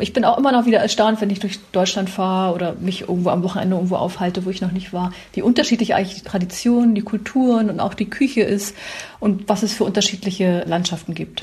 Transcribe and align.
Ich 0.00 0.12
bin 0.12 0.24
auch 0.24 0.38
immer 0.38 0.52
noch 0.52 0.66
wieder 0.66 0.78
erstaunt, 0.78 1.20
wenn 1.20 1.30
ich 1.30 1.40
durch 1.40 1.58
Deutschland 1.72 2.08
fahre 2.08 2.54
oder 2.54 2.74
mich 2.74 3.02
irgendwo 3.02 3.30
am 3.30 3.42
Wochenende 3.42 3.76
irgendwo 3.76 3.96
aufhalte, 3.96 4.44
wo 4.44 4.50
ich 4.50 4.60
noch 4.60 4.72
nicht 4.72 4.92
war, 4.92 5.12
wie 5.32 5.42
unterschiedlich 5.42 5.94
eigentlich 5.94 6.18
die 6.22 6.28
Traditionen, 6.28 6.94
die 6.94 7.02
Kulturen 7.02 7.68
und 7.68 7.80
auch 7.80 7.94
die 7.94 8.08
Küche 8.08 8.42
ist 8.42 8.76
und 9.18 9.48
was 9.48 9.62
es 9.62 9.72
für 9.72 9.84
unterschiedliche 9.84 10.64
Landschaften 10.66 11.14
gibt. 11.14 11.42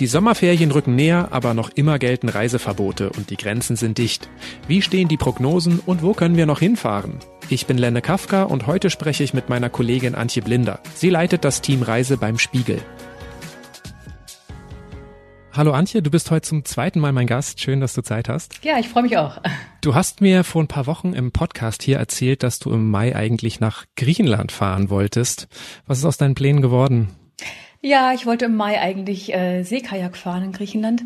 Die 0.00 0.08
Sommerferien 0.08 0.72
rücken 0.72 0.96
näher, 0.96 1.28
aber 1.30 1.54
noch 1.54 1.70
immer 1.70 2.00
gelten 2.00 2.28
Reiseverbote 2.28 3.10
und 3.10 3.30
die 3.30 3.36
Grenzen 3.36 3.76
sind 3.76 3.98
dicht. 3.98 4.28
Wie 4.66 4.82
stehen 4.82 5.06
die 5.06 5.16
Prognosen 5.16 5.78
und 5.86 6.02
wo 6.02 6.14
können 6.14 6.36
wir 6.36 6.46
noch 6.46 6.58
hinfahren? 6.58 7.20
Ich 7.48 7.66
bin 7.66 7.78
Lenne 7.78 8.02
Kafka 8.02 8.42
und 8.42 8.66
heute 8.66 8.90
spreche 8.90 9.22
ich 9.22 9.34
mit 9.34 9.48
meiner 9.48 9.70
Kollegin 9.70 10.16
Antje 10.16 10.42
Blinder. 10.42 10.80
Sie 10.94 11.10
leitet 11.10 11.44
das 11.44 11.60
Team 11.60 11.82
Reise 11.82 12.16
beim 12.16 12.38
Spiegel. 12.38 12.80
Hallo 15.56 15.72
Antje, 15.72 16.02
du 16.02 16.10
bist 16.10 16.32
heute 16.32 16.48
zum 16.48 16.64
zweiten 16.64 16.98
Mal 16.98 17.12
mein 17.12 17.28
Gast. 17.28 17.60
Schön, 17.60 17.80
dass 17.80 17.94
du 17.94 18.02
Zeit 18.02 18.28
hast. 18.28 18.64
Ja, 18.64 18.80
ich 18.80 18.88
freue 18.88 19.04
mich 19.04 19.16
auch. 19.16 19.40
Du 19.82 19.94
hast 19.94 20.22
mir 20.22 20.44
vor 20.44 20.62
ein 20.62 20.66
paar 20.66 20.86
Wochen 20.86 21.12
im 21.12 21.30
Podcast 21.30 21.82
hier 21.82 21.98
erzählt, 21.98 22.42
dass 22.42 22.58
du 22.58 22.72
im 22.72 22.90
Mai 22.90 23.14
eigentlich 23.14 23.60
nach 23.60 23.84
Griechenland 23.96 24.50
fahren 24.50 24.88
wolltest. 24.88 25.46
Was 25.86 25.98
ist 25.98 26.06
aus 26.06 26.16
deinen 26.16 26.34
Plänen 26.34 26.62
geworden? 26.62 27.10
Ja, 27.82 28.14
ich 28.14 28.24
wollte 28.24 28.46
im 28.46 28.56
Mai 28.56 28.80
eigentlich 28.80 29.34
äh, 29.34 29.62
Seekajak 29.62 30.16
fahren 30.16 30.42
in 30.42 30.52
Griechenland. 30.52 31.02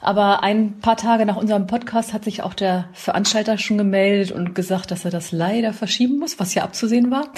Aber 0.00 0.42
ein 0.42 0.78
paar 0.80 0.98
Tage 0.98 1.24
nach 1.24 1.36
unserem 1.36 1.66
Podcast 1.66 2.12
hat 2.12 2.24
sich 2.24 2.42
auch 2.42 2.52
der 2.52 2.90
Veranstalter 2.92 3.56
schon 3.56 3.78
gemeldet 3.78 4.30
und 4.30 4.54
gesagt, 4.54 4.90
dass 4.90 5.06
er 5.06 5.10
das 5.10 5.32
leider 5.32 5.72
verschieben 5.72 6.18
muss, 6.18 6.38
was 6.38 6.54
ja 6.54 6.64
abzusehen 6.64 7.10
war. 7.10 7.32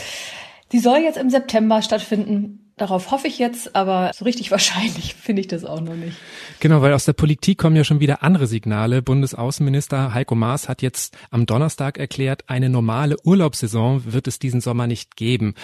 Die 0.72 0.80
soll 0.80 0.98
jetzt 0.98 1.18
im 1.18 1.30
September 1.30 1.82
stattfinden. 1.82 2.69
Darauf 2.80 3.10
hoffe 3.10 3.28
ich 3.28 3.38
jetzt, 3.38 3.76
aber 3.76 4.10
so 4.14 4.24
richtig 4.24 4.50
wahrscheinlich 4.50 5.14
finde 5.14 5.40
ich 5.40 5.48
das 5.48 5.66
auch 5.66 5.82
noch 5.82 5.94
nicht. 5.94 6.16
Genau, 6.60 6.80
weil 6.80 6.94
aus 6.94 7.04
der 7.04 7.12
Politik 7.12 7.58
kommen 7.58 7.76
ja 7.76 7.84
schon 7.84 8.00
wieder 8.00 8.22
andere 8.22 8.46
Signale. 8.46 9.02
Bundesaußenminister 9.02 10.14
Heiko 10.14 10.34
Maas 10.34 10.66
hat 10.66 10.80
jetzt 10.80 11.14
am 11.30 11.44
Donnerstag 11.44 11.98
erklärt, 11.98 12.44
eine 12.48 12.70
normale 12.70 13.18
Urlaubssaison 13.22 14.10
wird 14.10 14.26
es 14.28 14.38
diesen 14.38 14.62
Sommer 14.62 14.86
nicht 14.86 15.16
geben. 15.16 15.56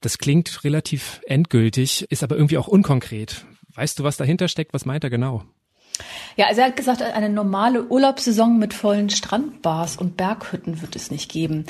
Das 0.00 0.16
klingt 0.16 0.64
relativ 0.64 1.20
endgültig, 1.26 2.06
ist 2.10 2.22
aber 2.22 2.36
irgendwie 2.36 2.56
auch 2.56 2.68
unkonkret. 2.68 3.44
Weißt 3.74 3.98
du, 3.98 4.04
was 4.04 4.16
dahinter 4.16 4.48
steckt? 4.48 4.72
Was 4.72 4.86
meint 4.86 5.04
er 5.04 5.10
genau? 5.10 5.44
Ja, 6.36 6.46
also 6.46 6.62
er 6.62 6.68
hat 6.68 6.76
gesagt, 6.76 7.02
eine 7.02 7.28
normale 7.28 7.84
Urlaubssaison 7.84 8.58
mit 8.58 8.74
vollen 8.74 9.10
Strandbars 9.10 9.96
und 9.96 10.16
Berghütten 10.16 10.80
wird 10.80 10.96
es 10.96 11.10
nicht 11.10 11.30
geben. 11.30 11.66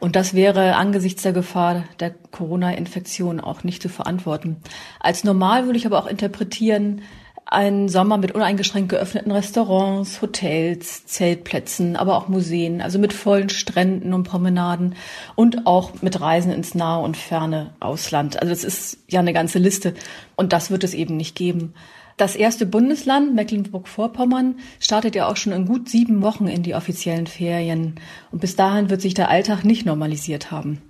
Und 0.00 0.16
das 0.16 0.34
wäre 0.34 0.76
angesichts 0.76 1.22
der 1.22 1.32
Gefahr 1.32 1.84
der 2.00 2.10
Corona-Infektion 2.32 3.40
auch 3.40 3.64
nicht 3.64 3.82
zu 3.82 3.88
verantworten. 3.88 4.56
Als 4.98 5.24
normal 5.24 5.66
würde 5.66 5.78
ich 5.78 5.86
aber 5.86 5.98
auch 5.98 6.06
interpretieren, 6.08 7.02
einen 7.50 7.88
Sommer 7.88 8.16
mit 8.16 8.32
uneingeschränkt 8.32 8.90
geöffneten 8.90 9.32
Restaurants, 9.32 10.22
Hotels, 10.22 11.04
Zeltplätzen, 11.06 11.96
aber 11.96 12.16
auch 12.16 12.28
Museen, 12.28 12.80
also 12.80 13.00
mit 13.00 13.12
vollen 13.12 13.48
Stränden 13.48 14.14
und 14.14 14.22
Promenaden 14.22 14.94
und 15.34 15.66
auch 15.66 16.00
mit 16.00 16.20
Reisen 16.20 16.52
ins 16.52 16.76
nahe 16.76 17.02
und 17.02 17.16
ferne 17.16 17.74
Ausland. 17.80 18.40
Also 18.40 18.50
das 18.50 18.62
ist 18.62 18.98
ja 19.08 19.18
eine 19.18 19.32
ganze 19.32 19.58
Liste 19.58 19.94
und 20.36 20.52
das 20.52 20.70
wird 20.70 20.84
es 20.84 20.94
eben 20.94 21.16
nicht 21.16 21.34
geben. 21.34 21.74
Das 22.20 22.36
erste 22.36 22.66
Bundesland, 22.66 23.34
Mecklenburg-Vorpommern, 23.34 24.56
startet 24.78 25.14
ja 25.14 25.26
auch 25.26 25.38
schon 25.38 25.54
in 25.54 25.64
gut 25.64 25.88
sieben 25.88 26.20
Wochen 26.20 26.48
in 26.48 26.62
die 26.62 26.74
offiziellen 26.74 27.26
Ferien. 27.26 27.94
Und 28.30 28.42
bis 28.42 28.56
dahin 28.56 28.90
wird 28.90 29.00
sich 29.00 29.14
der 29.14 29.30
Alltag 29.30 29.64
nicht 29.64 29.86
normalisiert 29.86 30.50
haben. 30.50 30.82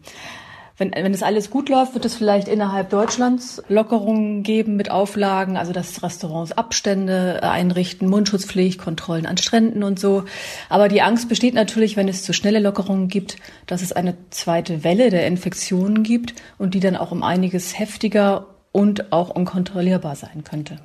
Wenn, 0.76 0.90
wenn 0.90 1.14
es 1.14 1.22
alles 1.22 1.48
gut 1.48 1.68
läuft, 1.68 1.94
wird 1.94 2.04
es 2.04 2.16
vielleicht 2.16 2.48
innerhalb 2.48 2.90
Deutschlands 2.90 3.62
Lockerungen 3.68 4.42
geben 4.42 4.74
mit 4.74 4.90
Auflagen, 4.90 5.56
also 5.56 5.72
dass 5.72 6.02
Restaurants 6.02 6.50
Abstände 6.50 7.44
einrichten, 7.44 8.08
Mundschutzpflicht, 8.08 8.80
Kontrollen 8.80 9.26
an 9.26 9.36
Stränden 9.36 9.84
und 9.84 10.00
so. 10.00 10.24
Aber 10.68 10.88
die 10.88 11.00
Angst 11.00 11.28
besteht 11.28 11.54
natürlich, 11.54 11.96
wenn 11.96 12.08
es 12.08 12.24
zu 12.24 12.32
schnelle 12.32 12.58
Lockerungen 12.58 13.06
gibt, 13.06 13.36
dass 13.68 13.82
es 13.82 13.92
eine 13.92 14.16
zweite 14.30 14.82
Welle 14.82 15.10
der 15.10 15.28
Infektionen 15.28 16.02
gibt 16.02 16.34
und 16.58 16.74
die 16.74 16.80
dann 16.80 16.96
auch 16.96 17.12
um 17.12 17.22
einiges 17.22 17.78
heftiger 17.78 18.48
und 18.72 19.12
auch 19.12 19.30
unkontrollierbar 19.30 20.14
sein 20.14 20.44
könnte. 20.44 20.76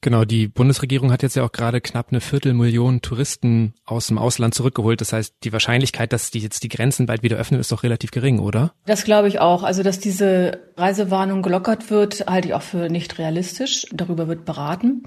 Genau, 0.00 0.24
die 0.24 0.48
Bundesregierung 0.48 1.12
hat 1.12 1.22
jetzt 1.22 1.36
ja 1.36 1.44
auch 1.44 1.52
gerade 1.52 1.80
knapp 1.80 2.08
eine 2.10 2.20
Viertelmillion 2.20 3.00
Touristen 3.00 3.74
aus 3.84 4.06
dem 4.06 4.18
Ausland 4.18 4.54
zurückgeholt. 4.54 5.00
Das 5.00 5.12
heißt, 5.12 5.34
die 5.44 5.52
Wahrscheinlichkeit, 5.52 6.12
dass 6.12 6.30
die 6.30 6.40
jetzt 6.40 6.62
die 6.62 6.68
Grenzen 6.68 7.06
bald 7.06 7.22
wieder 7.22 7.36
öffnen, 7.36 7.60
ist 7.60 7.72
doch 7.72 7.82
relativ 7.82 8.10
gering, 8.10 8.38
oder? 8.38 8.72
Das 8.86 9.04
glaube 9.04 9.28
ich 9.28 9.40
auch. 9.40 9.62
Also, 9.62 9.82
dass 9.82 9.98
diese 9.98 10.58
Reisewarnung 10.76 11.42
gelockert 11.42 11.90
wird, 11.90 12.26
halte 12.26 12.48
ich 12.48 12.54
auch 12.54 12.62
für 12.62 12.88
nicht 12.88 13.18
realistisch. 13.18 13.86
Darüber 13.92 14.26
wird 14.26 14.44
beraten. 14.44 15.04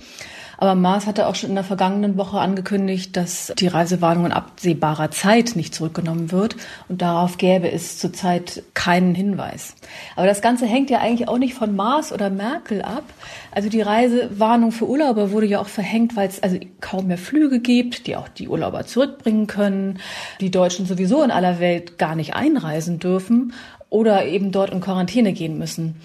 Aber 0.58 0.74
Maas 0.74 1.06
hatte 1.06 1.28
auch 1.28 1.36
schon 1.36 1.50
in 1.50 1.56
der 1.56 1.64
vergangenen 1.64 2.18
Woche 2.18 2.40
angekündigt, 2.40 3.16
dass 3.16 3.54
die 3.60 3.68
Reisewarnung 3.68 4.26
in 4.26 4.32
absehbarer 4.32 5.12
Zeit 5.12 5.56
nicht 5.56 5.76
zurückgenommen 5.76 6.32
wird. 6.32 6.56
Und 6.88 7.02
darauf 7.02 7.38
gäbe 7.38 7.72
es 7.72 8.00
zurzeit 8.00 8.64
keinen 8.74 9.14
Hinweis. 9.14 9.76
Aber 10.16 10.26
das 10.26 10.42
Ganze 10.42 10.66
hängt 10.66 10.90
ja 10.90 11.00
eigentlich 11.00 11.28
auch 11.28 11.38
nicht 11.38 11.54
von 11.54 11.76
Maas 11.76 12.12
oder 12.12 12.30
Merkel 12.30 12.82
ab. 12.82 13.04
Also 13.52 13.70
die 13.70 13.82
Reisewarnung 13.82 14.72
für 14.72 14.88
Urlauber 14.88 15.32
wurde 15.32 15.46
ja 15.46 15.60
auch 15.60 15.68
verhängt, 15.68 16.16
weil 16.16 16.30
es 16.30 16.42
also 16.42 16.58
kaum 16.82 17.08
mehr 17.08 17.20
Flüge 17.20 17.60
gibt, 17.60 18.08
die 18.08 18.16
auch 18.16 18.30
die 18.30 18.48
Urlauber 18.48 18.86
zurückbringen 18.86 19.46
können. 19.46 20.00
Die 20.42 20.50
Deutschen 20.50 20.88
sowieso 20.88 21.22
in 21.24 21.30
aller 21.32 21.60
Welt 21.60 22.00
gar 22.00 22.16
nicht 22.16 22.34
einreisen 22.34 23.00
dürfen 23.00 23.54
oder 23.90 24.26
eben 24.26 24.52
dort 24.52 24.72
in 24.72 24.82
Quarantäne 24.82 25.34
gehen 25.34 25.58
müssen. 25.58 26.02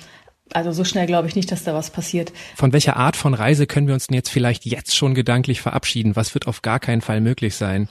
Also 0.53 0.73
so 0.73 0.85
schnell 0.85 1.07
glaube 1.07 1.29
ich 1.29 1.37
nicht, 1.37 1.51
dass 1.51 1.65
da 1.65 1.75
was 1.75 1.91
passiert. 1.91 2.33
Von 2.57 2.73
welcher 2.73 2.97
Art 2.97 3.17
von 3.17 3.35
Reise 3.35 3.67
können 3.67 3.87
wir 3.87 3.95
uns 3.95 4.09
denn 4.09 4.15
jetzt 4.15 4.29
vielleicht 4.29 4.67
jetzt 4.67 4.95
schon 4.95 5.15
gedanklich 5.15 5.61
verabschieden? 5.61 6.17
Was 6.17 6.35
wird 6.35 6.47
auf 6.47 6.63
gar 6.63 6.79
keinen 6.79 7.01
Fall 7.01 7.21
möglich 7.21 7.57
sein? 7.57 7.89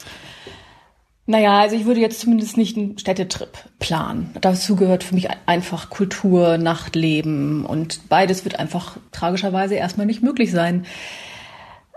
Naja, 1.27 1.59
also 1.59 1.75
ich 1.75 1.85
würde 1.85 2.01
jetzt 2.01 2.19
zumindest 2.19 2.57
nicht 2.57 2.77
einen 2.77 2.97
Städtetrip 2.97 3.57
planen. 3.79 4.31
Dazu 4.41 4.75
gehört 4.75 5.03
für 5.03 5.15
mich 5.15 5.29
einfach 5.45 5.89
Kultur, 5.89 6.57
Nachtleben 6.57 7.65
und 7.65 8.09
beides 8.09 8.43
wird 8.43 8.59
einfach 8.59 8.97
tragischerweise 9.11 9.75
erstmal 9.75 10.07
nicht 10.07 10.23
möglich 10.23 10.51
sein. 10.51 10.85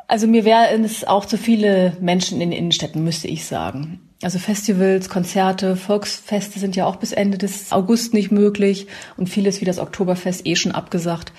Also 0.07 0.27
mir 0.27 0.45
wären 0.45 0.85
es 0.85 1.05
auch 1.05 1.25
zu 1.25 1.39
viele 1.39 1.97
Menschen 2.01 2.41
in 2.41 2.51
den 2.51 2.59
Innenstädten, 2.59 3.03
müsste 3.03 3.27
ich 3.27 3.47
sagen. 3.47 4.01
Also 4.25 4.39
Festivals, 4.39 5.09
Konzerte, 5.09 5.77
Volksfeste 5.77 6.59
sind 6.59 6.77
ja 6.77 6.87
auch 6.87 6.97
bis 6.97 7.13
Ende 7.13 7.39
des 7.39 7.73
August 7.73 8.15
nicht 8.15 8.31
möglich 8.31 8.87
und 9.17 9.29
vieles 9.29 9.61
wie 9.61 9.65
das 9.65 9.79
Oktoberfest 9.79 10.47
eh 10.47 10.57
schon 10.57 10.73
abgesagt. 10.73 11.33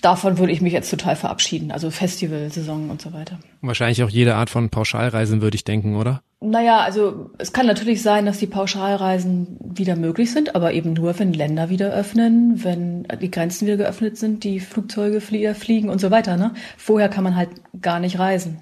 Davon 0.00 0.38
würde 0.38 0.52
ich 0.52 0.60
mich 0.60 0.72
jetzt 0.72 0.90
total 0.90 1.16
verabschieden. 1.16 1.70
Also 1.70 1.90
Festivalsaison 1.90 2.90
und 2.90 3.00
so 3.00 3.12
weiter. 3.12 3.38
Wahrscheinlich 3.60 4.02
auch 4.02 4.08
jede 4.08 4.34
Art 4.34 4.50
von 4.50 4.70
Pauschalreisen, 4.70 5.42
würde 5.42 5.54
ich 5.54 5.64
denken, 5.64 5.96
oder? 5.96 6.22
Naja, 6.40 6.80
also 6.80 7.30
es 7.38 7.52
kann 7.52 7.66
natürlich 7.66 8.02
sein, 8.02 8.26
dass 8.26 8.38
die 8.38 8.46
Pauschalreisen 8.46 9.58
wieder 9.60 9.96
möglich 9.96 10.32
sind, 10.32 10.54
aber 10.54 10.72
eben 10.72 10.92
nur, 10.92 11.18
wenn 11.18 11.32
Länder 11.32 11.70
wieder 11.70 11.92
öffnen, 11.92 12.64
wenn 12.64 13.06
die 13.20 13.30
Grenzen 13.30 13.66
wieder 13.66 13.76
geöffnet 13.76 14.18
sind, 14.18 14.44
die 14.44 14.60
Flugzeuge 14.60 15.20
fliegen 15.20 15.88
und 15.88 16.00
so 16.00 16.10
weiter. 16.10 16.36
Ne? 16.36 16.52
Vorher 16.76 17.08
kann 17.08 17.24
man 17.24 17.36
halt 17.36 17.50
gar 17.80 18.00
nicht 18.00 18.18
reisen. 18.18 18.58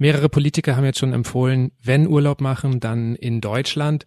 Mehrere 0.00 0.30
Politiker 0.30 0.76
haben 0.76 0.86
jetzt 0.86 0.98
schon 0.98 1.12
empfohlen, 1.12 1.72
wenn 1.82 2.08
Urlaub 2.08 2.40
machen, 2.40 2.80
dann 2.80 3.14
in 3.16 3.42
Deutschland. 3.42 4.06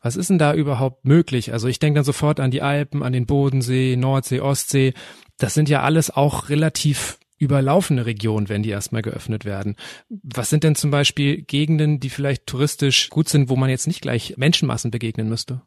Was 0.00 0.14
ist 0.14 0.30
denn 0.30 0.38
da 0.38 0.54
überhaupt 0.54 1.04
möglich? 1.04 1.52
Also 1.52 1.66
ich 1.66 1.80
denke 1.80 1.98
dann 1.98 2.04
sofort 2.04 2.38
an 2.38 2.52
die 2.52 2.62
Alpen, 2.62 3.02
an 3.02 3.12
den 3.12 3.26
Bodensee, 3.26 3.96
Nordsee, 3.96 4.38
Ostsee. 4.38 4.94
Das 5.38 5.54
sind 5.54 5.68
ja 5.68 5.82
alles 5.82 6.10
auch 6.10 6.48
relativ 6.48 7.18
überlaufene 7.38 8.06
Regionen, 8.06 8.48
wenn 8.48 8.62
die 8.62 8.70
erstmal 8.70 9.02
geöffnet 9.02 9.44
werden. 9.44 9.74
Was 10.08 10.48
sind 10.48 10.62
denn 10.62 10.76
zum 10.76 10.92
Beispiel 10.92 11.42
Gegenden, 11.42 11.98
die 11.98 12.10
vielleicht 12.10 12.46
touristisch 12.46 13.10
gut 13.10 13.28
sind, 13.28 13.48
wo 13.48 13.56
man 13.56 13.68
jetzt 13.68 13.88
nicht 13.88 14.00
gleich 14.00 14.34
Menschenmassen 14.36 14.92
begegnen 14.92 15.28
müsste? 15.28 15.60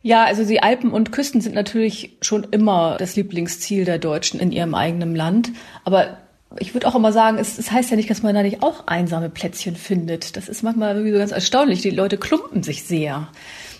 Ja, 0.00 0.24
also 0.24 0.46
die 0.46 0.62
Alpen 0.62 0.92
und 0.92 1.12
Küsten 1.12 1.42
sind 1.42 1.54
natürlich 1.54 2.16
schon 2.22 2.44
immer 2.44 2.96
das 2.98 3.16
Lieblingsziel 3.16 3.84
der 3.84 3.98
Deutschen 3.98 4.40
in 4.40 4.50
ihrem 4.50 4.74
eigenen 4.74 5.14
Land. 5.14 5.52
Aber 5.84 6.16
ich 6.58 6.74
würde 6.74 6.88
auch 6.88 6.96
immer 6.96 7.12
sagen, 7.12 7.38
es, 7.38 7.58
es 7.58 7.70
heißt 7.70 7.90
ja 7.90 7.96
nicht, 7.96 8.10
dass 8.10 8.22
man 8.22 8.34
da 8.34 8.42
nicht 8.42 8.62
auch 8.62 8.86
einsame 8.86 9.30
Plätzchen 9.30 9.76
findet. 9.76 10.36
Das 10.36 10.48
ist 10.48 10.62
manchmal 10.62 10.94
irgendwie 10.94 11.12
so 11.12 11.18
ganz 11.18 11.32
erstaunlich. 11.32 11.82
Die 11.82 11.90
Leute 11.90 12.18
klumpen 12.18 12.62
sich 12.62 12.82
sehr. 12.82 13.28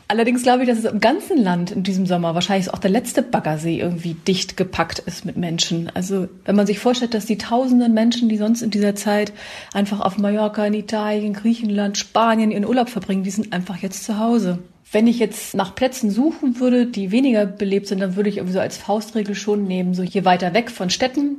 Allerdings 0.07 0.43
glaube 0.43 0.63
ich, 0.63 0.69
dass 0.69 0.79
es 0.79 0.85
im 0.85 0.99
ganzen 0.99 1.39
Land 1.39 1.71
in 1.71 1.85
diesem 1.85 2.05
Sommer 2.05 2.35
wahrscheinlich 2.35 2.73
auch 2.75 2.79
der 2.79 2.91
letzte 2.91 3.23
Baggersee 3.23 3.79
irgendwie 3.79 4.15
dicht 4.15 4.57
gepackt 4.57 4.99
ist 4.99 5.25
mit 5.25 5.37
Menschen. 5.37 5.89
Also 5.95 6.29
wenn 6.45 6.57
man 6.57 6.67
sich 6.67 6.81
vorstellt, 6.81 7.15
dass 7.15 7.27
die 7.27 7.39
tausenden 7.39 7.95
Menschen, 7.95 8.29
die 8.29 8.37
sonst 8.37 8.63
in 8.63 8.71
dieser 8.71 8.97
Zeit 8.97 9.33
einfach 9.73 10.01
auf 10.01 10.19
Mallorca, 10.19 10.67
in 10.67 10.75
Italien, 10.75 11.33
Griechenland, 11.33 11.97
Spanien 11.97 12.51
ihren 12.51 12.67
Urlaub 12.67 12.89
verbringen, 12.89 13.23
die 13.23 13.31
sind 13.31 13.53
einfach 13.53 13.77
jetzt 13.77 14.03
zu 14.03 14.19
Hause. 14.19 14.59
Wenn 14.91 15.07
ich 15.07 15.21
jetzt 15.21 15.55
nach 15.55 15.77
Plätzen 15.77 16.11
suchen 16.11 16.59
würde, 16.59 16.87
die 16.87 17.13
weniger 17.13 17.47
belebt 17.47 17.87
sind, 17.87 18.01
dann 18.01 18.17
würde 18.17 18.31
ich 18.31 18.39
irgendwie 18.39 18.55
so 18.55 18.61
als 18.61 18.77
Faustregel 18.77 19.37
schon 19.37 19.65
nehmen, 19.65 19.95
so 19.95 20.03
je 20.03 20.25
weiter 20.25 20.55
weg 20.55 20.73
von 20.73 20.91
Städten, 20.91 21.37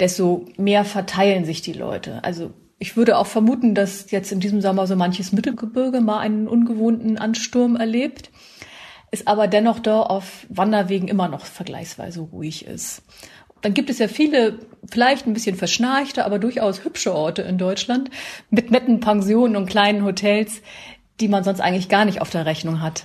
desto 0.00 0.46
mehr 0.56 0.84
verteilen 0.84 1.44
sich 1.44 1.62
die 1.62 1.72
Leute. 1.72 2.22
Also 2.24 2.52
ich 2.78 2.96
würde 2.96 3.16
auch 3.16 3.26
vermuten, 3.26 3.74
dass 3.74 4.10
jetzt 4.10 4.32
in 4.32 4.40
diesem 4.40 4.60
Sommer 4.60 4.86
so 4.86 4.96
manches 4.96 5.32
Mittelgebirge 5.32 6.00
mal 6.00 6.18
einen 6.18 6.48
ungewohnten 6.48 7.16
Ansturm 7.16 7.76
erlebt, 7.76 8.30
es 9.12 9.26
aber 9.26 9.46
dennoch 9.46 9.78
da 9.78 10.00
auf 10.00 10.46
Wanderwegen 10.48 11.06
immer 11.06 11.28
noch 11.28 11.44
vergleichsweise 11.44 12.20
ruhig 12.20 12.66
ist. 12.66 13.02
Dann 13.60 13.74
gibt 13.74 13.90
es 13.90 13.98
ja 13.98 14.08
viele, 14.08 14.58
vielleicht 14.90 15.26
ein 15.26 15.34
bisschen 15.34 15.54
verschnarchte, 15.54 16.24
aber 16.24 16.40
durchaus 16.40 16.84
hübsche 16.84 17.14
Orte 17.14 17.42
in 17.42 17.58
Deutschland 17.58 18.10
mit 18.50 18.72
netten 18.72 18.98
Pensionen 18.98 19.54
und 19.54 19.66
kleinen 19.66 20.04
Hotels, 20.04 20.62
die 21.20 21.28
man 21.28 21.44
sonst 21.44 21.60
eigentlich 21.60 21.88
gar 21.88 22.04
nicht 22.04 22.20
auf 22.20 22.30
der 22.30 22.46
Rechnung 22.46 22.80
hat. 22.80 23.04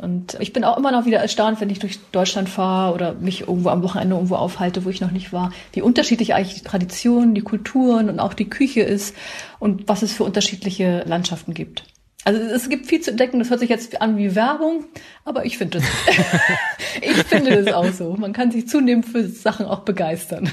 Und 0.00 0.38
ich 0.40 0.52
bin 0.52 0.64
auch 0.64 0.78
immer 0.78 0.92
noch 0.92 1.04
wieder 1.04 1.18
erstaunt, 1.18 1.60
wenn 1.60 1.68
ich 1.68 1.78
durch 1.78 1.98
Deutschland 2.10 2.48
fahre 2.48 2.94
oder 2.94 3.12
mich 3.14 3.42
irgendwo 3.42 3.68
am 3.68 3.82
Wochenende 3.82 4.14
irgendwo 4.14 4.36
aufhalte, 4.36 4.84
wo 4.84 4.88
ich 4.88 5.00
noch 5.00 5.10
nicht 5.10 5.32
war, 5.32 5.52
wie 5.72 5.82
unterschiedlich 5.82 6.34
eigentlich 6.34 6.54
die 6.54 6.64
Traditionen, 6.64 7.34
die 7.34 7.42
Kulturen 7.42 8.08
und 8.08 8.18
auch 8.18 8.32
die 8.32 8.48
Küche 8.48 8.80
ist 8.80 9.14
und 9.58 9.88
was 9.88 10.02
es 10.02 10.12
für 10.12 10.24
unterschiedliche 10.24 11.04
Landschaften 11.06 11.52
gibt. 11.52 11.84
Also 12.24 12.40
es 12.40 12.68
gibt 12.68 12.86
viel 12.86 13.00
zu 13.00 13.10
entdecken, 13.10 13.38
das 13.38 13.50
hört 13.50 13.60
sich 13.60 13.70
jetzt 13.70 14.00
an 14.00 14.16
wie 14.16 14.34
Werbung, 14.34 14.84
aber 15.24 15.44
ich 15.44 15.58
finde 15.58 15.78
das, 15.78 15.88
ich 17.02 17.16
finde 17.24 17.62
das 17.62 17.74
auch 17.74 17.92
so. 17.92 18.14
Man 18.18 18.32
kann 18.32 18.50
sich 18.50 18.68
zunehmend 18.68 19.06
für 19.06 19.26
Sachen 19.26 19.66
auch 19.66 19.80
begeistern. 19.80 20.50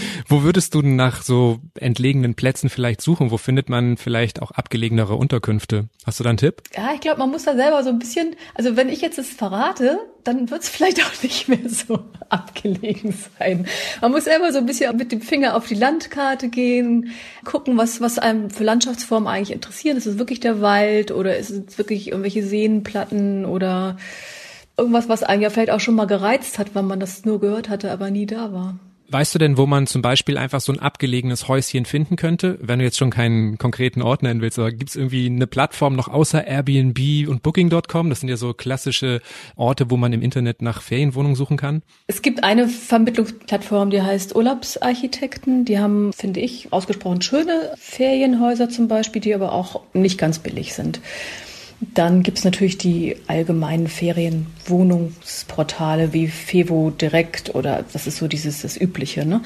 Wo 0.28 0.42
würdest 0.42 0.74
du 0.74 0.82
nach 0.82 1.22
so 1.22 1.60
entlegenen 1.74 2.34
Plätzen 2.34 2.68
vielleicht 2.68 3.00
suchen? 3.00 3.30
Wo 3.30 3.38
findet 3.38 3.68
man 3.68 3.96
vielleicht 3.96 4.42
auch 4.42 4.50
abgelegenere 4.50 5.14
Unterkünfte? 5.14 5.88
Hast 6.04 6.20
du 6.20 6.24
da 6.24 6.30
einen 6.30 6.38
Tipp? 6.38 6.62
Ja, 6.76 6.90
ich 6.94 7.00
glaube, 7.00 7.18
man 7.18 7.30
muss 7.30 7.44
da 7.44 7.54
selber 7.54 7.82
so 7.82 7.90
ein 7.90 7.98
bisschen, 7.98 8.36
also 8.54 8.76
wenn 8.76 8.88
ich 8.88 9.00
jetzt 9.00 9.18
das 9.18 9.28
verrate, 9.28 9.98
dann 10.24 10.50
wird 10.50 10.62
es 10.62 10.68
vielleicht 10.76 11.02
auch 11.02 11.22
nicht 11.22 11.48
mehr 11.48 11.68
so 11.68 11.98
abgelegen 12.28 13.14
sein. 13.38 13.66
Man 14.00 14.12
muss 14.12 14.24
selber 14.24 14.52
so 14.52 14.58
ein 14.58 14.66
bisschen 14.66 14.96
mit 14.96 15.12
dem 15.12 15.20
Finger 15.20 15.56
auf 15.56 15.66
die 15.66 15.74
Landkarte 15.74 16.48
gehen, 16.48 17.10
gucken, 17.44 17.76
was, 17.76 18.00
was 18.00 18.18
einem 18.18 18.50
für 18.50 18.64
Landschaftsformen 18.64 19.28
eigentlich 19.28 19.54
interessieren. 19.54 19.96
Ist 19.96 20.06
es 20.06 20.18
wirklich 20.18 20.40
der 20.40 20.60
Wald 20.60 21.10
oder 21.10 21.36
ist 21.36 21.50
es 21.50 21.78
wirklich 21.78 22.08
irgendwelche 22.08 22.44
Seenplatten 22.44 23.44
oder 23.44 23.96
irgendwas, 24.76 25.08
was 25.08 25.22
einen 25.22 25.42
ja 25.42 25.50
vielleicht 25.50 25.70
auch 25.70 25.80
schon 25.80 25.94
mal 25.94 26.06
gereizt 26.06 26.58
hat, 26.58 26.74
weil 26.74 26.82
man 26.82 27.00
das 27.00 27.24
nur 27.24 27.40
gehört 27.40 27.68
hatte, 27.68 27.90
aber 27.90 28.10
nie 28.10 28.26
da 28.26 28.52
war. 28.52 28.78
Weißt 29.08 29.34
du 29.34 29.38
denn, 29.38 29.56
wo 29.56 29.66
man 29.66 29.86
zum 29.86 30.02
Beispiel 30.02 30.36
einfach 30.36 30.60
so 30.60 30.72
ein 30.72 30.80
abgelegenes 30.80 31.46
Häuschen 31.46 31.84
finden 31.84 32.16
könnte, 32.16 32.58
wenn 32.60 32.80
du 32.80 32.84
jetzt 32.84 32.98
schon 32.98 33.10
keinen 33.10 33.56
konkreten 33.56 34.02
Ort 34.02 34.22
nennen 34.22 34.40
willst, 34.40 34.58
aber 34.58 34.72
gibt 34.72 34.90
es 34.90 34.96
irgendwie 34.96 35.26
eine 35.26 35.46
Plattform 35.46 35.94
noch 35.94 36.08
außer 36.08 36.44
Airbnb 36.44 37.28
und 37.28 37.42
Booking.com? 37.42 38.10
Das 38.10 38.20
sind 38.20 38.28
ja 38.28 38.36
so 38.36 38.52
klassische 38.52 39.20
Orte, 39.54 39.90
wo 39.90 39.96
man 39.96 40.12
im 40.12 40.22
Internet 40.22 40.60
nach 40.60 40.82
Ferienwohnungen 40.82 41.36
suchen 41.36 41.56
kann. 41.56 41.82
Es 42.08 42.20
gibt 42.20 42.42
eine 42.42 42.68
Vermittlungsplattform, 42.68 43.90
die 43.90 44.02
heißt 44.02 44.34
Urlaubsarchitekten. 44.34 45.64
Die 45.64 45.78
haben, 45.78 46.12
finde 46.12 46.40
ich, 46.40 46.72
ausgesprochen 46.72 47.22
schöne 47.22 47.74
Ferienhäuser 47.76 48.68
zum 48.68 48.88
Beispiel, 48.88 49.22
die 49.22 49.34
aber 49.34 49.52
auch 49.52 49.82
nicht 49.92 50.18
ganz 50.18 50.40
billig 50.40 50.74
sind. 50.74 51.00
Dann 51.80 52.22
gibt's 52.22 52.44
natürlich 52.44 52.78
die 52.78 53.16
allgemeinen 53.26 53.88
Ferienwohnungsportale 53.88 56.14
wie 56.14 56.28
Fevo 56.28 56.90
Direkt 56.90 57.54
oder 57.54 57.84
das 57.92 58.06
ist 58.06 58.16
so 58.16 58.28
dieses 58.28 58.62
das 58.62 58.80
Übliche. 58.80 59.26
Ne? 59.26 59.42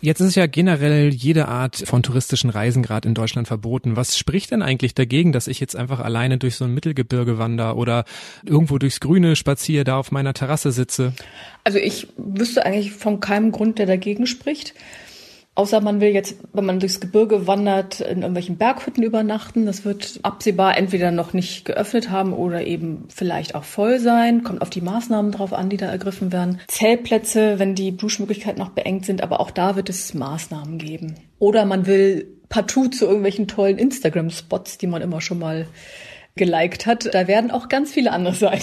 Jetzt 0.00 0.20
ist 0.20 0.36
ja 0.36 0.46
generell 0.46 1.08
jede 1.08 1.48
Art 1.48 1.82
von 1.84 2.00
touristischen 2.02 2.50
Reisen 2.50 2.84
gerade 2.84 3.08
in 3.08 3.14
Deutschland 3.14 3.48
verboten. 3.48 3.96
Was 3.96 4.16
spricht 4.16 4.52
denn 4.52 4.62
eigentlich 4.62 4.94
dagegen, 4.94 5.32
dass 5.32 5.48
ich 5.48 5.58
jetzt 5.58 5.74
einfach 5.74 5.98
alleine 6.00 6.38
durch 6.38 6.54
so 6.56 6.66
ein 6.66 6.74
Mittelgebirge 6.74 7.38
wandere 7.38 7.74
oder 7.74 8.04
irgendwo 8.44 8.78
durchs 8.78 9.00
Grüne 9.00 9.34
spaziere, 9.34 9.82
da 9.82 9.98
auf 9.98 10.12
meiner 10.12 10.34
Terrasse 10.34 10.70
sitze? 10.70 11.14
Also 11.64 11.78
ich 11.78 12.06
wüsste 12.16 12.64
eigentlich 12.64 12.92
von 12.92 13.18
keinem 13.18 13.50
Grund, 13.50 13.80
der 13.80 13.86
dagegen 13.86 14.28
spricht. 14.28 14.72
Außer 15.56 15.80
man 15.80 16.02
will 16.02 16.10
jetzt, 16.10 16.36
wenn 16.52 16.66
man 16.66 16.80
durchs 16.80 17.00
Gebirge 17.00 17.46
wandert, 17.46 18.00
in 18.00 18.18
irgendwelchen 18.18 18.58
Berghütten 18.58 19.02
übernachten. 19.02 19.64
Das 19.64 19.86
wird 19.86 20.20
absehbar 20.22 20.76
entweder 20.76 21.10
noch 21.10 21.32
nicht 21.32 21.64
geöffnet 21.64 22.10
haben 22.10 22.34
oder 22.34 22.66
eben 22.66 23.08
vielleicht 23.08 23.54
auch 23.54 23.64
voll 23.64 23.98
sein. 23.98 24.44
Kommt 24.44 24.60
auf 24.60 24.68
die 24.68 24.82
Maßnahmen 24.82 25.32
drauf 25.32 25.54
an, 25.54 25.70
die 25.70 25.78
da 25.78 25.86
ergriffen 25.86 26.30
werden. 26.30 26.60
Zeltplätze, 26.68 27.58
wenn 27.58 27.74
die 27.74 27.96
Duschmöglichkeiten 27.96 28.58
noch 28.58 28.68
beengt 28.68 29.06
sind, 29.06 29.22
aber 29.22 29.40
auch 29.40 29.50
da 29.50 29.76
wird 29.76 29.88
es 29.88 30.12
Maßnahmen 30.12 30.76
geben. 30.76 31.14
Oder 31.38 31.64
man 31.64 31.86
will 31.86 32.26
partout 32.50 32.88
zu 32.88 33.06
irgendwelchen 33.06 33.48
tollen 33.48 33.78
Instagram-Spots, 33.78 34.76
die 34.76 34.86
man 34.86 35.00
immer 35.00 35.22
schon 35.22 35.38
mal 35.38 35.66
geliked 36.36 36.86
hat. 36.86 37.12
Da 37.12 37.26
werden 37.26 37.50
auch 37.50 37.68
ganz 37.68 37.92
viele 37.92 38.12
andere 38.12 38.34
sein. 38.34 38.60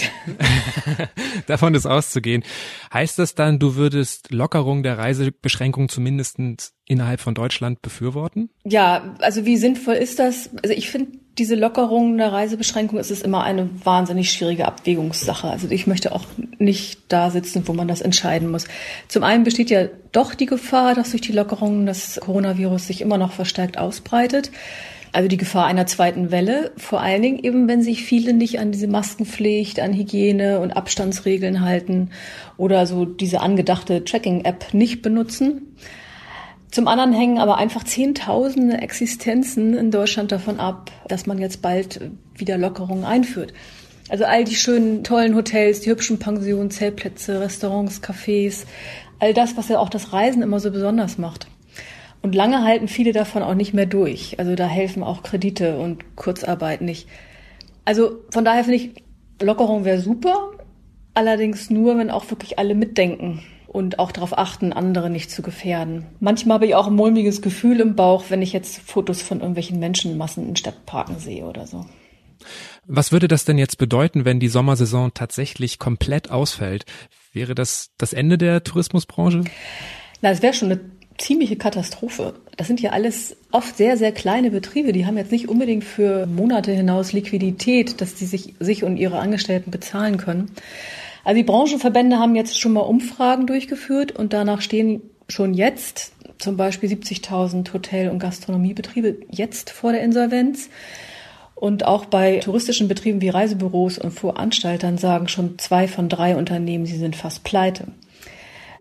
Davon 1.47 1.75
ist 1.75 1.85
auszugehen. 1.85 2.43
Heißt 2.93 3.19
das 3.19 3.35
dann, 3.35 3.59
du 3.59 3.75
würdest 3.75 4.31
Lockerung 4.31 4.83
der 4.83 4.97
Reisebeschränkung 4.97 5.89
zumindest 5.89 6.37
innerhalb 6.85 7.19
von 7.19 7.33
Deutschland 7.33 7.81
befürworten? 7.81 8.49
Ja, 8.63 9.15
also 9.19 9.45
wie 9.45 9.57
sinnvoll 9.57 9.95
ist 9.95 10.19
das? 10.19 10.49
Also 10.63 10.75
ich 10.75 10.89
finde, 10.89 11.17
diese 11.37 11.55
Lockerung 11.55 12.17
der 12.17 12.31
Reisebeschränkung 12.31 12.99
ist 12.99 13.09
es 13.09 13.23
immer 13.23 13.43
eine 13.43 13.67
wahnsinnig 13.83 14.31
schwierige 14.31 14.67
Abwägungssache. 14.67 15.47
Also 15.49 15.67
ich 15.69 15.87
möchte 15.87 16.11
auch 16.11 16.25
nicht 16.59 17.01
da 17.07 17.31
sitzen, 17.31 17.67
wo 17.67 17.73
man 17.73 17.87
das 17.87 18.01
entscheiden 18.01 18.51
muss. 18.51 18.67
Zum 19.07 19.23
einen 19.23 19.43
besteht 19.43 19.71
ja 19.71 19.87
doch 20.11 20.35
die 20.35 20.45
Gefahr, 20.45 20.93
dass 20.93 21.09
durch 21.09 21.21
die 21.21 21.31
Lockerung 21.31 21.87
das 21.87 22.19
Coronavirus 22.21 22.87
sich 22.87 23.01
immer 23.01 23.17
noch 23.17 23.31
verstärkt 23.31 23.79
ausbreitet. 23.79 24.51
Also 25.13 25.27
die 25.27 25.37
Gefahr 25.37 25.67
einer 25.67 25.85
zweiten 25.85 26.31
Welle, 26.31 26.71
vor 26.75 26.99
allen 26.99 27.21
Dingen 27.21 27.37
eben, 27.37 27.67
wenn 27.67 27.83
sich 27.83 28.03
viele 28.03 28.33
nicht 28.33 28.59
an 28.59 28.71
diese 28.71 28.87
Maskenpflicht, 28.87 29.79
an 29.79 29.93
Hygiene 29.93 30.59
und 30.59 30.71
Abstandsregeln 30.71 31.61
halten 31.61 32.09
oder 32.57 32.87
so 32.87 33.05
diese 33.05 33.39
angedachte 33.39 34.03
Tracking-App 34.03 34.73
nicht 34.73 35.03
benutzen. 35.03 35.75
Zum 36.71 36.87
anderen 36.87 37.13
hängen 37.13 37.37
aber 37.37 37.59
einfach 37.59 37.83
Zehntausende 37.83 38.79
Existenzen 38.79 39.77
in 39.77 39.91
Deutschland 39.91 40.31
davon 40.31 40.59
ab, 40.59 40.89
dass 41.07 41.27
man 41.27 41.37
jetzt 41.37 41.61
bald 41.61 42.01
wieder 42.35 42.57
Lockerungen 42.57 43.05
einführt. 43.05 43.53
Also 44.09 44.25
all 44.25 44.43
die 44.43 44.55
schönen, 44.55 45.03
tollen 45.03 45.35
Hotels, 45.35 45.81
die 45.81 45.91
hübschen 45.91 46.17
Pensionen, 46.17 46.71
Zeltplätze, 46.71 47.39
Restaurants, 47.39 48.01
Cafés, 48.01 48.65
all 49.19 49.35
das, 49.35 49.55
was 49.57 49.69
ja 49.69 49.77
auch 49.77 49.89
das 49.89 50.11
Reisen 50.11 50.41
immer 50.41 50.59
so 50.59 50.71
besonders 50.71 51.19
macht. 51.19 51.47
Und 52.23 52.33
lange 52.33 52.63
halten 52.63 52.87
viele 52.87 53.11
davon 53.11 53.43
auch 53.43 53.53
nicht 53.53 53.73
mehr 53.73 53.85
durch. 53.85 54.39
Also 54.39 54.55
da 54.55 54.65
helfen 54.65 55.03
auch 55.03 55.21
Kredite 55.21 55.77
und 55.77 56.15
Kurzarbeit 56.15 56.81
nicht. 56.81 57.07
Also 57.85 58.21
von 58.29 58.45
daher 58.45 58.63
finde 58.63 58.77
ich, 58.77 59.03
Lockerung 59.41 59.83
wäre 59.83 59.99
super. 59.99 60.51
Allerdings 61.13 61.69
nur, 61.69 61.97
wenn 61.97 62.09
auch 62.09 62.29
wirklich 62.31 62.57
alle 62.57 62.75
mitdenken 62.75 63.43
und 63.67 63.99
auch 63.99 64.11
darauf 64.11 64.37
achten, 64.37 64.71
andere 64.71 65.09
nicht 65.09 65.31
zu 65.31 65.41
gefährden. 65.41 66.05
Manchmal 66.21 66.55
habe 66.55 66.65
ich 66.65 66.75
auch 66.75 66.87
ein 66.87 66.95
mulmiges 66.95 67.41
Gefühl 67.41 67.81
im 67.81 67.95
Bauch, 67.95 68.25
wenn 68.29 68.41
ich 68.41 68.53
jetzt 68.53 68.79
Fotos 68.79 69.21
von 69.21 69.39
irgendwelchen 69.39 69.79
Menschenmassen 69.79 70.47
in 70.47 70.55
Stadtparken 70.55 71.19
sehe 71.19 71.43
oder 71.45 71.67
so. 71.67 71.85
Was 72.87 73.11
würde 73.11 73.27
das 73.27 73.45
denn 73.45 73.57
jetzt 73.57 73.77
bedeuten, 73.77 74.25
wenn 74.25 74.39
die 74.39 74.47
Sommersaison 74.47 75.13
tatsächlich 75.13 75.77
komplett 75.77 76.31
ausfällt? 76.31 76.85
Wäre 77.33 77.53
das 77.53 77.91
das 77.97 78.13
Ende 78.13 78.37
der 78.37 78.63
Tourismusbranche? 78.63 79.43
Na, 80.21 80.29
es 80.29 80.41
wäre 80.41 80.53
schon 80.53 80.71
eine 80.71 80.79
ziemliche 81.17 81.55
Katastrophe. 81.55 82.33
Das 82.57 82.67
sind 82.67 82.81
ja 82.81 82.91
alles 82.91 83.35
oft 83.51 83.77
sehr, 83.77 83.97
sehr 83.97 84.11
kleine 84.11 84.51
Betriebe. 84.51 84.93
Die 84.93 85.05
haben 85.05 85.17
jetzt 85.17 85.31
nicht 85.31 85.49
unbedingt 85.49 85.83
für 85.83 86.25
Monate 86.25 86.71
hinaus 86.71 87.13
Liquidität, 87.13 88.01
dass 88.01 88.17
sie 88.17 88.25
sich, 88.25 88.55
sich 88.59 88.83
und 88.83 88.97
ihre 88.97 89.19
Angestellten 89.19 89.71
bezahlen 89.71 90.17
können. 90.17 90.51
Also 91.23 91.37
die 91.37 91.43
Branchenverbände 91.43 92.19
haben 92.19 92.35
jetzt 92.35 92.59
schon 92.59 92.73
mal 92.73 92.81
Umfragen 92.81 93.47
durchgeführt 93.47 94.11
und 94.11 94.33
danach 94.33 94.61
stehen 94.61 95.01
schon 95.29 95.53
jetzt 95.53 96.11
zum 96.37 96.57
Beispiel 96.57 96.89
70.000 96.89 97.71
Hotel- 97.73 98.09
und 98.09 98.19
Gastronomiebetriebe 98.19 99.17
jetzt 99.31 99.69
vor 99.69 99.93
der 99.93 100.03
Insolvenz. 100.03 100.69
Und 101.55 101.85
auch 101.85 102.05
bei 102.05 102.39
touristischen 102.39 102.89
Betrieben 102.89 103.21
wie 103.21 103.29
Reisebüros 103.29 103.97
und 103.97 104.11
Veranstaltern 104.11 104.97
sagen 104.97 105.29
schon 105.29 105.57
zwei 105.59 105.87
von 105.87 106.09
drei 106.09 106.35
Unternehmen, 106.35 106.85
sie 106.85 106.97
sind 106.97 107.15
fast 107.15 107.45
pleite. 107.45 107.87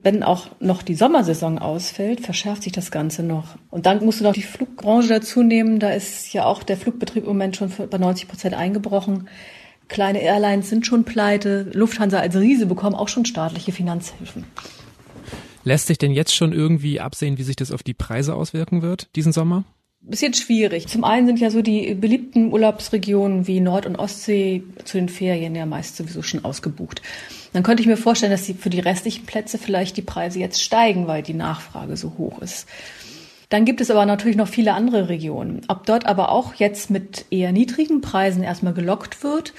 Wenn 0.03 0.25
auch 0.25 0.49
noch 0.59 0.83
die 0.83 0.97
Sommersaison 0.97 1.59
ausfällt, 1.59 2.21
verschärft 2.21 2.65
sich 2.65 2.73
das 2.73 2.91
Ganze 2.91 3.23
noch. 3.23 3.57
Und 3.71 3.87
dann 3.87 4.05
musst 4.05 4.21
du 4.21 4.25
noch 4.25 4.33
die 4.33 4.43
Flugbranche 4.43 5.09
dazu 5.09 5.45
nehmen. 5.45 5.79
Da 5.79 5.91
ist 5.91 6.33
ja 6.33 6.45
auch 6.45 6.65
der 6.65 6.77
Flugbetrieb 6.77 7.23
im 7.23 7.31
Moment 7.31 7.57
schon 7.57 7.71
bei 7.89 7.99
90 7.99 8.27
Prozent 8.27 8.55
eingebrochen. 8.55 9.29
Kleine 9.87 10.21
Airlines 10.21 10.71
sind 10.71 10.87
schon 10.87 11.05
pleite. 11.05 11.71
Lufthansa 11.73 12.19
als 12.19 12.35
Riese 12.35 12.67
bekommen 12.67 12.97
auch 12.97 13.09
schon 13.09 13.27
staatliche 13.27 13.71
Finanzhilfen. 13.71 14.45
Lässt 15.65 15.87
sich 15.87 15.99
denn 15.99 16.11
jetzt 16.11 16.35
schon 16.35 16.53
irgendwie 16.53 16.99
absehen, 16.99 17.39
wie 17.39 17.45
sich 17.45 17.57
das 17.57 17.71
auf 17.71 17.85
die 17.85 17.95
Preise 17.95 18.35
auswirken 18.35 18.83
wird 18.83 19.09
diesen 19.15 19.33
Sommer? 19.33 19.65
Bisschen 20.11 20.35
schwierig. 20.35 20.89
Zum 20.89 21.05
einen 21.05 21.27
sind 21.27 21.41
ja 21.41 21.51
so 21.51 21.63
die 21.63 21.95
beliebten 21.95 22.53
Urlaubsregionen 22.53 23.47
wie 23.47 23.61
Nord- 23.61 23.87
und 23.87 23.97
Ostsee 23.97 24.65
zu 24.85 24.99
den 24.99 25.09
Ferien 25.09 25.55
ja 25.55 25.67
meist 25.67 25.97
sowieso 25.97 26.23
schon 26.23 26.45
ausgebucht. 26.45 27.03
Dann 27.53 27.63
könnte 27.63 27.83
ich 27.83 27.87
mir 27.87 27.97
vorstellen, 27.97 28.33
dass 28.33 28.47
die, 28.47 28.55
für 28.55 28.71
die 28.71 28.81
restlichen 28.81 29.27
Plätze 29.27 29.59
vielleicht 29.59 29.97
die 29.97 30.03
Preise 30.03 30.39
jetzt 30.39 30.63
steigen, 30.63 31.07
weil 31.07 31.23
die 31.23 31.35
Nachfrage 31.35 31.97
so 31.97 32.15
hoch 32.19 32.41
ist. 32.41 32.67
Dann 33.51 33.65
gibt 33.67 33.83
es 33.83 33.91
aber 33.91 34.07
natürlich 34.07 34.37
noch 34.37 34.49
viele 34.49 34.73
andere 34.73 35.11
Regionen. 35.11 35.61
Ob 35.69 35.85
dort 35.85 36.07
aber 36.07 36.31
auch 36.31 36.55
jetzt 36.55 36.91
mit 36.91 37.27
eher 37.31 37.53
niedrigen 37.53 38.01
Preisen 38.01 38.43
erstmal 38.43 38.73
gelockt 38.73 39.23
wird 39.23 39.53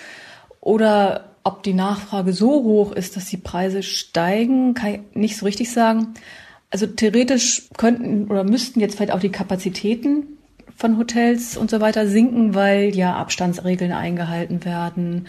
oder 0.60 1.30
ob 1.44 1.62
die 1.62 1.74
Nachfrage 1.74 2.34
so 2.34 2.64
hoch 2.64 2.92
ist, 2.94 3.16
dass 3.16 3.26
die 3.26 3.38
Preise 3.38 3.84
steigen, 3.84 4.74
kann 4.74 4.94
ich 4.96 5.00
nicht 5.16 5.38
so 5.38 5.46
richtig 5.46 5.72
sagen. 5.72 6.16
Also 6.74 6.88
theoretisch 6.88 7.70
könnten 7.78 8.32
oder 8.32 8.44
müssten 8.44 8.80
jetzt 8.80 8.96
vielleicht 8.96 9.14
auch 9.14 9.20
die 9.20 9.30
Kapazitäten 9.30 10.24
von 10.76 10.98
Hotels 10.98 11.56
und 11.56 11.70
so 11.70 11.80
weiter 11.80 12.08
sinken, 12.08 12.56
weil 12.56 12.96
ja 12.96 13.16
Abstandsregeln 13.16 13.92
eingehalten 13.92 14.66
werden. 14.66 15.28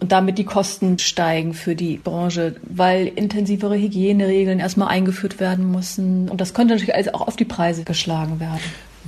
und 0.00 0.10
damit 0.12 0.38
die 0.38 0.44
Kosten 0.44 0.98
steigen 0.98 1.52
für 1.52 1.76
die 1.76 1.98
Branche, 1.98 2.56
weil 2.62 3.06
intensivere 3.08 3.76
Hygieneregeln 3.76 4.58
erstmal 4.58 4.88
eingeführt 4.88 5.38
werden 5.38 5.70
müssen. 5.70 6.30
Und 6.30 6.40
das 6.40 6.54
könnte 6.54 6.72
natürlich 6.72 6.94
also 6.94 7.12
auch 7.12 7.28
auf 7.28 7.36
die 7.36 7.44
Preise 7.44 7.84
geschlagen 7.84 8.40
werden. 8.40 8.62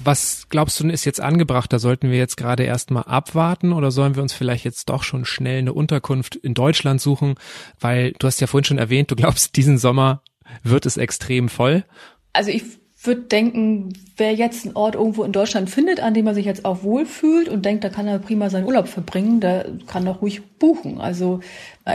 Was 0.05 0.49
glaubst 0.51 0.79
du, 0.79 0.89
ist 0.91 1.07
jetzt 1.07 1.23
angebracht? 1.23 1.73
Da 1.73 1.79
sollten 1.79 2.11
wir 2.11 2.19
jetzt 2.19 2.37
gerade 2.37 2.65
erstmal 2.65 3.05
abwarten 3.05 3.73
oder 3.73 3.91
sollen 3.91 4.15
wir 4.15 4.23
uns 4.23 4.35
vielleicht 4.35 4.67
jetzt 4.67 4.91
doch 4.91 5.05
schon 5.05 5.25
schnell 5.25 5.61
eine 5.61 5.73
Unterkunft 5.73 6.37
in 6.37 6.53
Deutschland 6.53 7.01
suchen? 7.01 7.37
Weil 7.81 8.13
du 8.19 8.27
hast 8.27 8.43
ja 8.43 8.47
vorhin 8.47 8.67
schon 8.67 8.79
erwähnt, 8.79 9.11
du 9.11 9.17
glaubst, 9.17 9.57
diesen 9.57 9.79
Sommer 9.79 10.23
wird 10.63 10.87
es 10.87 10.97
extrem 10.97 11.49
voll. 11.49 11.85
Also 12.33 12.51
ich 12.51 12.63
würde 13.05 13.23
denken, 13.23 13.93
wer 14.17 14.33
jetzt 14.33 14.65
einen 14.65 14.77
Ort 14.77 14.95
irgendwo 14.95 15.25
in 15.25 15.33
Deutschland 15.33 15.69
findet, 15.69 16.01
an 16.01 16.15
dem 16.15 16.27
er 16.27 16.35
sich 16.35 16.47
jetzt 16.47 16.65
auch 16.65 16.83
wohlfühlt 16.83 17.49
und 17.49 17.65
denkt, 17.65 17.83
da 17.85 17.89
kann 17.89 18.07
er 18.07 18.19
prima 18.19 18.49
seinen 18.49 18.67
Urlaub 18.67 18.87
verbringen, 18.87 19.41
der 19.41 19.67
kann 19.87 20.05
doch 20.05 20.23
ruhig 20.23 20.43
buchen. 20.59 21.01
Also 21.01 21.41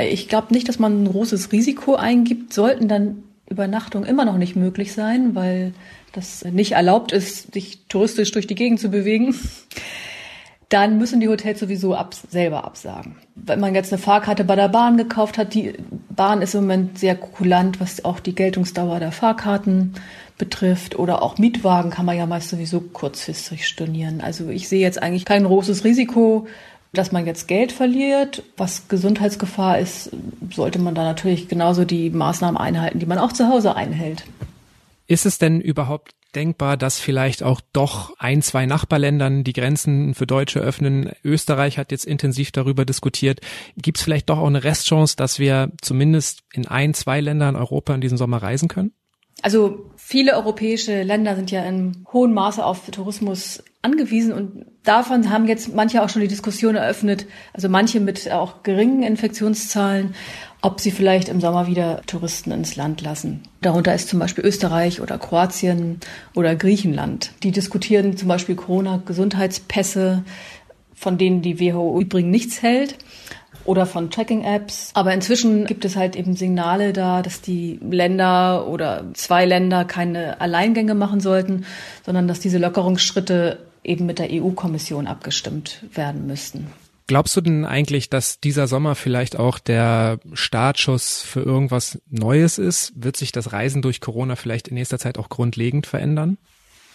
ich 0.10 0.28
glaube 0.28 0.54
nicht, 0.54 0.68
dass 0.68 0.80
man 0.80 1.04
ein 1.04 1.12
großes 1.12 1.52
Risiko 1.52 1.96
eingibt, 1.96 2.54
sollten 2.54 2.88
dann 2.88 3.24
Übernachtungen 3.50 4.08
immer 4.08 4.26
noch 4.26 4.38
nicht 4.38 4.58
möglich 4.58 4.92
sein, 4.92 5.34
weil 5.34 5.74
das 6.12 6.44
nicht 6.44 6.74
erlaubt 6.74 7.14
ist, 7.14 7.54
sich 7.54 7.86
touristisch 7.88 8.32
durch 8.32 8.48
die 8.48 8.56
Gegend 8.56 8.80
zu 8.80 8.90
bewegen 8.90 9.34
dann 10.70 10.98
müssen 10.98 11.22
die 11.22 11.30
Hotels 11.30 11.60
sowieso 11.60 11.96
ab, 11.96 12.14
selber 12.14 12.66
absagen. 12.66 13.16
Wenn 13.36 13.60
man 13.60 13.74
jetzt 13.74 13.94
eine 13.94 14.02
Fahrkarte 14.02 14.44
bei 14.44 14.56
der 14.56 14.68
Bahn 14.68 14.98
gekauft 14.98 15.38
hat, 15.38 15.54
die 15.54 15.74
Bahn 16.10 16.42
ist 16.42 16.56
im 16.56 16.62
Moment 16.62 17.00
sehr 17.00 17.16
kulant, 17.16 17.80
was 17.80 18.04
auch 18.04 18.20
die 18.20 18.36
Geltungsdauer 18.36 19.00
der 19.00 19.14
Fahrkarten 19.14 19.94
betrifft. 20.38 21.00
Oder 21.00 21.22
auch 21.22 21.38
Mietwagen 21.38 21.90
kann 21.90 22.06
man 22.06 22.18
ja 22.18 22.26
meist 22.26 22.50
sowieso 22.50 22.82
kurzfristig 22.82 23.66
stornieren. 23.66 24.20
Also 24.20 24.50
ich 24.50 24.68
sehe 24.68 24.82
jetzt 24.82 25.02
eigentlich 25.02 25.24
kein 25.24 25.46
großes 25.46 25.86
Risiko, 25.86 26.48
dass 26.94 27.14
man 27.14 27.26
jetzt 27.26 27.48
Geld 27.48 27.72
verliert. 27.72 28.44
Was 28.58 28.90
Gesundheitsgefahr 28.90 29.80
ist, 29.80 30.12
sollte 30.54 30.80
man 30.80 30.96
da 30.96 31.04
natürlich 31.04 31.48
genauso 31.48 31.86
die 31.86 32.10
Maßnahmen 32.10 32.60
einhalten, 32.60 33.00
die 33.00 33.06
man 33.06 33.20
auch 33.20 33.32
zu 33.32 33.48
Hause 33.48 33.76
einhält. 33.76 34.26
Ist 35.08 35.26
es 35.26 35.38
denn 35.38 35.62
überhaupt 35.62 36.17
denkbar, 36.36 36.78
dass 36.78 37.00
vielleicht 37.00 37.44
auch 37.44 37.62
doch 37.74 38.14
ein, 38.20 38.42
zwei 38.42 38.66
Nachbarländern 38.66 39.44
die 39.44 39.54
Grenzen 39.54 40.14
für 40.14 40.28
Deutsche 40.28 40.60
öffnen. 40.60 41.12
Österreich 41.24 41.78
hat 41.78 41.92
jetzt 41.92 42.06
intensiv 42.06 42.52
darüber 42.52 42.86
diskutiert. 42.86 43.42
Gibt 43.76 43.98
es 43.98 44.04
vielleicht 44.04 44.30
doch 44.30 44.40
auch 44.40 44.48
eine 44.48 44.64
Restchance, 44.64 45.16
dass 45.16 45.40
wir 45.40 45.72
zumindest 45.82 46.44
in 46.54 46.68
ein, 46.68 46.94
zwei 46.94 47.22
Ländern 47.22 47.56
Europa 47.56 47.94
in 47.96 48.02
diesem 48.02 48.18
Sommer 48.18 48.38
reisen 48.38 48.68
können? 48.68 48.94
Also 49.42 49.92
viele 49.96 50.34
europäische 50.36 51.04
Länder 51.04 51.36
sind 51.36 51.52
ja 51.52 51.64
in 51.64 52.06
hohem 52.12 52.34
Maße 52.34 52.64
auf 52.66 52.90
Tourismus 52.90 53.64
angewiesen 53.82 54.34
und 54.34 54.66
davon 54.84 55.30
haben 55.30 55.48
jetzt 55.48 55.74
manche 55.74 56.04
auch 56.04 56.10
schon 56.10 56.22
die 56.22 56.28
Diskussion 56.28 56.76
eröffnet, 56.76 57.26
also 57.54 57.70
manche 57.70 58.00
mit 58.00 58.32
auch 58.32 58.64
geringen 58.64 59.04
Infektionszahlen, 59.04 60.16
ob 60.62 60.80
sie 60.82 60.92
vielleicht 60.92 61.30
im 61.30 61.40
Sommer 61.40 61.68
wieder 61.68 62.02
Touristen 62.08 62.52
ins 62.52 62.76
Land 62.76 63.02
lassen. 63.02 63.44
Darunter 63.62 63.94
ist 63.94 64.10
zum 64.10 64.20
Beispiel 64.20 64.46
Österreich 64.46 65.02
oder 65.02 65.18
Kroatien 65.18 66.00
oder 66.36 66.56
Griechenland. 66.56 67.32
Die 67.44 67.52
diskutieren 67.52 68.18
zum 68.18 68.28
Beispiel 68.28 68.56
Corona-Gesundheitspässe, 68.56 70.24
von 70.94 71.18
denen 71.18 71.42
die 71.42 71.60
WHO 71.60 72.02
übrigens 72.02 72.32
nichts 72.32 72.62
hält 72.64 72.98
oder 73.68 73.86
von 73.86 74.10
Tracking-Apps. 74.10 74.92
Aber 74.94 75.14
inzwischen 75.14 75.66
gibt 75.66 75.86
es 75.86 75.96
halt 75.96 76.16
eben 76.16 76.36
Signale 76.36 76.94
da, 76.94 77.22
dass 77.22 77.42
die 77.42 77.80
Länder 77.88 78.68
oder 78.68 79.06
zwei 79.14 79.46
Länder 79.46 79.86
keine 79.86 80.42
Alleingänge 80.42 80.96
machen 80.96 81.20
sollten, 81.20 81.66
sondern 82.06 82.28
dass 82.28 82.40
diese 82.40 82.58
Lockerungsschritte 82.58 83.60
eben 83.84 84.06
mit 84.06 84.20
der 84.20 84.30
EU-Kommission 84.32 85.08
abgestimmt 85.08 85.84
werden 85.94 86.28
müssten. 86.28 86.68
Glaubst 87.08 87.38
du 87.38 87.42
denn 87.42 87.64
eigentlich, 87.64 88.10
dass 88.10 88.42
dieser 88.42 88.68
Sommer 88.68 88.96
vielleicht 88.96 89.40
auch 89.40 89.60
der 89.60 90.20
Startschuss 90.34 91.22
für 91.22 91.42
irgendwas 91.42 92.02
Neues 92.10 92.58
ist? 92.58 92.92
Wird 92.96 93.16
sich 93.16 93.32
das 93.32 93.54
Reisen 93.54 93.82
durch 93.82 94.02
Corona 94.02 94.36
vielleicht 94.36 94.68
in 94.68 94.74
nächster 94.74 95.00
Zeit 95.00 95.18
auch 95.18 95.30
grundlegend 95.30 95.88
verändern? 95.88 96.38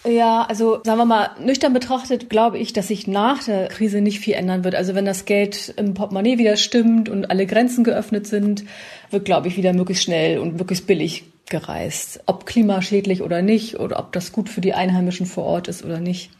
Ja, 0.05 0.43
also 0.43 0.81
sagen 0.83 0.99
wir 0.99 1.05
mal, 1.05 1.29
nüchtern 1.39 1.71
betrachtet 1.71 2.29
glaube 2.29 2.57
ich, 2.57 2.73
dass 2.73 2.89
sich 2.89 3.07
nach 3.07 3.43
der 3.43 3.67
Krise 3.67 4.01
nicht 4.01 4.19
viel 4.19 4.33
ändern 4.33 4.63
wird. 4.63 4.75
Also 4.75 4.95
wenn 4.95 5.05
das 5.05 5.25
Geld 5.25 5.73
im 5.77 5.93
Portemonnaie 5.93 6.37
wieder 6.37 6.57
stimmt 6.57 7.07
und 7.07 7.31
alle 7.31 7.45
Grenzen 7.45 7.83
geöffnet 7.83 8.27
sind, 8.27 8.65
wird, 9.11 9.23
glaube 9.23 9.47
ich, 9.47 9.55
wieder 9.55 9.73
möglichst 9.73 10.03
schnell 10.03 10.39
und 10.39 10.57
möglichst 10.57 10.87
billig 10.87 11.23
gereist. 11.49 12.21
Ob 12.25 12.45
klimaschädlich 12.45 13.21
oder 13.21 13.41
nicht 13.41 13.79
oder 13.79 13.99
ob 13.99 14.11
das 14.11 14.33
gut 14.33 14.49
für 14.49 14.61
die 14.61 14.73
Einheimischen 14.73 15.25
vor 15.25 15.45
Ort 15.45 15.67
ist 15.69 15.85
oder 15.85 15.99
nicht. 15.99 16.31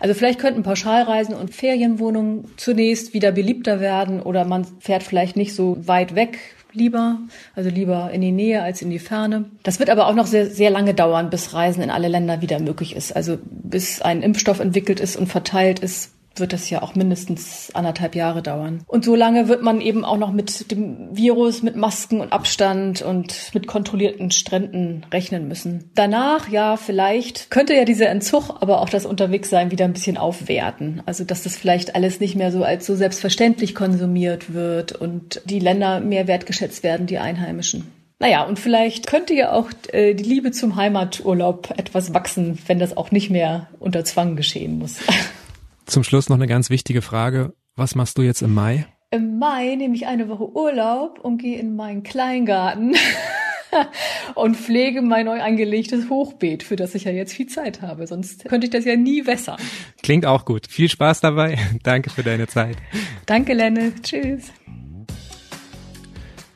Also 0.00 0.14
vielleicht 0.14 0.38
könnten 0.38 0.62
Pauschalreisen 0.62 1.34
und 1.34 1.54
Ferienwohnungen 1.54 2.50
zunächst 2.56 3.14
wieder 3.14 3.32
beliebter 3.32 3.80
werden 3.80 4.20
oder 4.20 4.44
man 4.44 4.66
fährt 4.80 5.02
vielleicht 5.02 5.36
nicht 5.36 5.54
so 5.54 5.76
weit 5.86 6.14
weg 6.14 6.38
lieber, 6.78 7.18
also 7.54 7.68
lieber 7.68 8.10
in 8.12 8.20
die 8.20 8.32
Nähe 8.32 8.62
als 8.62 8.80
in 8.80 8.90
die 8.90 8.98
Ferne. 8.98 9.44
Das 9.62 9.78
wird 9.78 9.90
aber 9.90 10.06
auch 10.06 10.14
noch 10.14 10.26
sehr, 10.26 10.46
sehr 10.46 10.70
lange 10.70 10.94
dauern, 10.94 11.30
bis 11.30 11.52
Reisen 11.52 11.82
in 11.82 11.90
alle 11.90 12.08
Länder 12.08 12.40
wieder 12.40 12.60
möglich 12.60 12.96
ist. 12.96 13.14
Also 13.14 13.38
bis 13.42 14.00
ein 14.00 14.22
Impfstoff 14.22 14.60
entwickelt 14.60 15.00
ist 15.00 15.16
und 15.16 15.26
verteilt 15.26 15.80
ist, 15.80 16.12
wird 16.40 16.52
das 16.52 16.70
ja 16.70 16.82
auch 16.82 16.94
mindestens 16.94 17.70
anderthalb 17.74 18.14
Jahre 18.14 18.42
dauern. 18.42 18.82
Und 18.86 19.04
so 19.04 19.14
lange 19.14 19.48
wird 19.48 19.62
man 19.62 19.80
eben 19.80 20.04
auch 20.04 20.16
noch 20.16 20.32
mit 20.32 20.70
dem 20.70 21.16
Virus, 21.16 21.62
mit 21.62 21.76
Masken 21.76 22.20
und 22.20 22.32
Abstand 22.32 23.02
und 23.02 23.50
mit 23.54 23.66
kontrollierten 23.66 24.30
Stränden 24.30 25.06
rechnen 25.12 25.48
müssen. 25.48 25.90
Danach, 25.94 26.48
ja, 26.48 26.76
vielleicht 26.76 27.50
könnte 27.50 27.74
ja 27.74 27.84
dieser 27.84 28.08
Entzug, 28.08 28.50
aber 28.60 28.80
auch 28.80 28.88
das 28.88 29.06
Unterwegssein 29.06 29.70
wieder 29.70 29.84
ein 29.84 29.92
bisschen 29.92 30.16
aufwerten. 30.16 31.02
Also, 31.06 31.24
dass 31.24 31.42
das 31.42 31.56
vielleicht 31.56 31.94
alles 31.94 32.20
nicht 32.20 32.36
mehr 32.36 32.52
so 32.52 32.62
als 32.62 32.86
so 32.86 32.94
selbstverständlich 32.94 33.74
konsumiert 33.74 34.52
wird 34.52 34.92
und 34.92 35.42
die 35.44 35.58
Länder 35.58 36.00
mehr 36.00 36.26
wertgeschätzt 36.26 36.82
werden, 36.82 37.06
die 37.06 37.18
Einheimischen. 37.18 37.98
Naja, 38.20 38.42
und 38.42 38.58
vielleicht 38.58 39.06
könnte 39.06 39.32
ja 39.32 39.52
auch 39.52 39.70
äh, 39.92 40.14
die 40.14 40.24
Liebe 40.24 40.50
zum 40.50 40.74
Heimaturlaub 40.74 41.72
etwas 41.76 42.14
wachsen, 42.14 42.58
wenn 42.66 42.80
das 42.80 42.96
auch 42.96 43.12
nicht 43.12 43.30
mehr 43.30 43.68
unter 43.78 44.04
Zwang 44.04 44.34
geschehen 44.34 44.78
muss. 44.78 44.96
Zum 45.88 46.04
Schluss 46.04 46.28
noch 46.28 46.36
eine 46.36 46.46
ganz 46.46 46.68
wichtige 46.68 47.00
Frage. 47.00 47.54
Was 47.74 47.94
machst 47.94 48.18
du 48.18 48.22
jetzt 48.22 48.42
im 48.42 48.52
Mai? 48.52 48.86
Im 49.10 49.38
Mai 49.38 49.74
nehme 49.74 49.94
ich 49.94 50.06
eine 50.06 50.28
Woche 50.28 50.54
Urlaub 50.54 51.18
und 51.18 51.38
gehe 51.38 51.58
in 51.58 51.76
meinen 51.76 52.02
Kleingarten 52.02 52.94
und 54.34 54.54
pflege 54.58 55.00
mein 55.00 55.24
neu 55.24 55.40
angelegtes 55.40 56.10
Hochbeet, 56.10 56.62
für 56.62 56.76
das 56.76 56.94
ich 56.94 57.04
ja 57.04 57.12
jetzt 57.12 57.32
viel 57.32 57.46
Zeit 57.46 57.80
habe. 57.80 58.06
Sonst 58.06 58.44
könnte 58.44 58.66
ich 58.66 58.70
das 58.70 58.84
ja 58.84 58.96
nie 58.96 59.26
wässern. 59.26 59.56
Klingt 60.02 60.26
auch 60.26 60.44
gut. 60.44 60.66
Viel 60.68 60.90
Spaß 60.90 61.20
dabei. 61.20 61.56
Danke 61.84 62.10
für 62.10 62.22
deine 62.22 62.48
Zeit. 62.48 62.76
Danke, 63.24 63.54
Lenne. 63.54 63.94
Tschüss. 64.02 64.52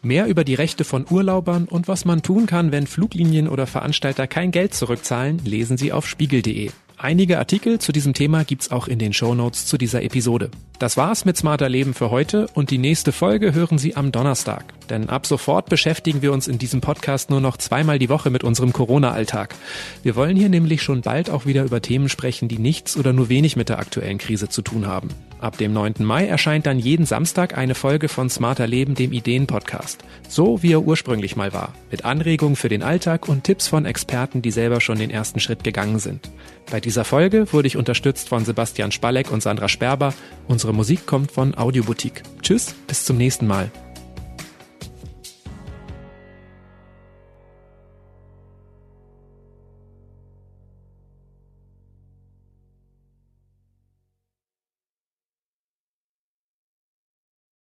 Mehr 0.03 0.27
über 0.27 0.45
die 0.45 0.55
Rechte 0.55 0.85
von 0.85 1.07
Urlaubern 1.09 1.65
und 1.65 1.89
was 1.89 2.05
man 2.05 2.21
tun 2.21 2.45
kann, 2.45 2.71
wenn 2.71 2.87
Fluglinien 2.87 3.49
oder 3.49 3.67
Veranstalter 3.67 4.27
kein 4.27 4.51
Geld 4.51 4.75
zurückzahlen, 4.75 5.41
lesen 5.43 5.79
Sie 5.79 5.91
auf 5.91 6.07
spiegel.de. 6.07 6.71
Einige 6.97 7.39
Artikel 7.39 7.79
zu 7.79 7.93
diesem 7.93 8.15
Thema 8.15 8.45
gibt's 8.45 8.71
auch 8.71 8.87
in 8.87 8.99
den 8.99 9.13
Shownotes 9.13 9.67
zu 9.67 9.79
dieser 9.79 10.03
Episode. 10.03 10.51
Das 10.79 10.97
war's 10.97 11.25
mit 11.25 11.37
Smarter 11.37 11.69
Leben 11.69 11.95
für 11.95 12.11
heute 12.11 12.49
und 12.55 12.71
die 12.71 12.79
nächste 12.79 13.13
Folge 13.13 13.55
hören 13.55 13.79
Sie 13.79 13.97
am 13.97 14.11
Donnerstag. 14.11 14.65
Denn 14.91 15.09
ab 15.09 15.27
sofort 15.27 15.69
beschäftigen 15.69 16.23
wir 16.23 16.33
uns 16.33 16.49
in 16.49 16.59
diesem 16.59 16.81
Podcast 16.81 17.31
nur 17.31 17.41
noch 17.41 17.57
zweimal 17.57 17.99
die 17.99 18.09
Woche 18.09 18.31
mit 18.31 18.45
unserem 18.45 18.73
Corona-Alltag. 18.73 19.55
Wir 20.03 20.17
wollen 20.17 20.37
hier 20.37 20.49
nämlich 20.49 20.83
schon 20.83 21.01
bald 21.01 21.31
auch 21.31 21.47
wieder 21.47 21.63
über 21.65 21.81
Themen 21.81 22.09
sprechen, 22.09 22.49
die 22.49 22.59
nichts 22.59 22.97
oder 22.97 23.13
nur 23.13 23.29
wenig 23.29 23.57
mit 23.57 23.69
der 23.69 23.79
aktuellen 23.79 24.19
Krise 24.19 24.49
zu 24.49 24.61
tun 24.61 24.87
haben. 24.87 25.09
Ab 25.41 25.57
dem 25.57 25.73
9. 25.73 25.95
Mai 26.01 26.27
erscheint 26.27 26.67
dann 26.67 26.79
jeden 26.79 27.07
Samstag 27.07 27.57
eine 27.57 27.75
Folge 27.75 28.09
von 28.09 28.29
Smarter 28.29 28.67
Leben, 28.67 28.95
dem 28.95 29.13
Ideen-Podcast. 29.13 30.05
So 30.29 30.63
wie 30.63 30.73
er 30.73 30.83
ursprünglich 30.83 31.37
mal 31.37 31.53
war. 31.53 31.75
Mit 31.91 32.05
Anregungen 32.05 32.57
für 32.57 32.69
den 32.69 32.83
Alltag 32.83 33.29
und 33.29 33.45
Tipps 33.45 33.69
von 33.69 33.87
Experten, 33.87 34.43
die 34.43 34.51
selber 34.51 34.81
schon 34.81 34.99
den 34.99 35.11
ersten 35.11 35.41
Schritt 35.41 35.65
gegangen 35.65 36.01
sind. 36.01 36.31
Bei 36.71 36.81
dieser 36.85 37.05
Folge 37.05 37.53
wurde 37.53 37.69
ich 37.69 37.77
unterstützt 37.77 38.29
von 38.29 38.45
Sebastian 38.45 38.93
Spalleck 38.93 39.31
und 39.31 39.43
Sandra 39.43 39.69
Sperber. 39.69 40.15
Unsere 40.49 40.73
Musik 40.73 41.07
kommt 41.07 41.31
von 41.31 41.55
Audioboutique. 41.55 42.23
Tschüss, 42.43 42.75
bis 42.87 43.05
zum 43.05 43.17
nächsten 43.17 43.47
Mal. 43.47 43.71